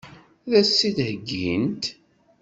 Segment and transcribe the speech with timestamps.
[0.45, 1.83] Ad as-tt-id-heggint?